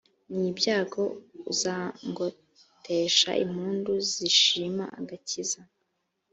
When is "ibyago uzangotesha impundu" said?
0.51-3.91